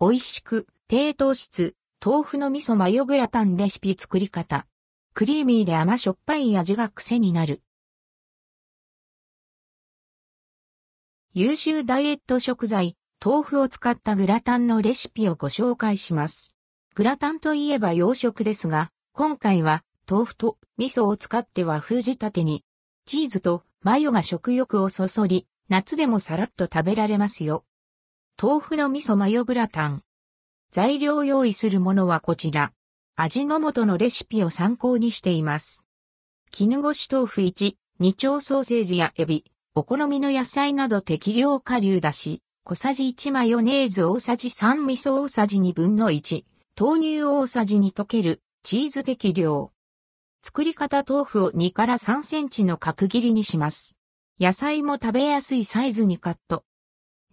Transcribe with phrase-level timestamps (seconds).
[0.00, 1.74] 美味しく、低糖質、
[2.04, 4.64] 豆腐の味噌マヨグラタンレシピ作り方。
[5.12, 7.62] クリーミーで甘しょっぱい味が癖になる。
[11.34, 16.54] 優秀ダイエット食材、豆腐を使ったグラタンのレシピをご紹介します。
[16.94, 22.64] グラタンといえば洋食ですが、今回は豆腐と味噌を使って和風仕立てに、
[23.04, 27.64] チーズとマヨが食欲をそそり、夏でもさらっと食べられますよ。
[28.40, 30.04] 豆腐の味噌マヨグラタン。
[30.70, 32.70] 材料用意するものはこちら。
[33.16, 35.82] 味の素のレシピを参考にしています。
[36.52, 46.44] 絹ごし豆腐1、二丁ソーセージやエビ、お好みの野菜など適量顆粒だし、小さじ1マヨネーズ大さじ3味噌大さじ2分の1、
[46.78, 49.72] 豆乳大さじ2溶ける、チーズ適量。
[50.44, 53.98] 作り方豆腐を2から3センチの角切りにします。
[54.38, 56.62] 野菜も食べやすいサイズにカット。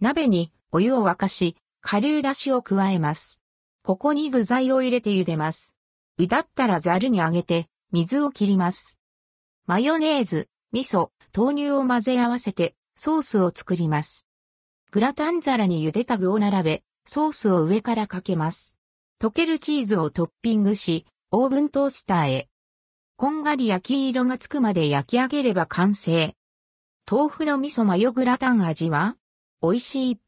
[0.00, 3.40] 鍋にお湯を沸かし、顆粒だしを加えます。
[3.82, 5.74] ここに具材を入れて茹でます。
[6.18, 8.98] うだったらザルにあげて、水を切ります。
[9.64, 14.28] マヨネーズ、味噌、豆乳を混ぜ合わせてソースを作ります。
[14.90, 18.76] グラタン皿に茹でた具を並べ、ソースを上からかけます。
[19.18, 22.48] 溶けるチーズをトッピングし、オーブントースターへ。
[23.16, 26.34] こんがり焼き色がつくまで焼き上げれば完成。
[27.10, 29.16] 豆腐の味噌マヨグラタン味は
[29.62, 30.25] 美味しい。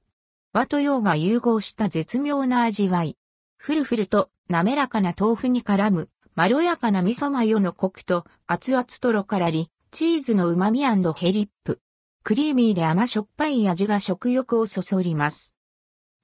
[0.54, 3.16] 和と洋が融合した絶妙な味わい。
[3.58, 11.80] ふるふると滑らかな豆腐に絡む、まろやかな味噌マヨのコクと熱々とろからり、チーズの旨味ヘリップ。
[12.24, 15.56] クリーミーで甘しょっぱい味が食欲をそそります。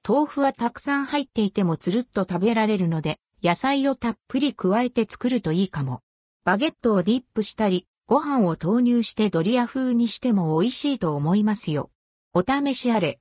[0.07, 6.01] 豆腐はたくさん入っていてもつるっと食べられるので、野菜をたっぷり加えて作るといいかも。
[6.45, 11.91] バゲットをディップしたり、ご飯を投入してドリア風にしても美味しいと思いますよ。
[12.33, 13.19] お試しあれ。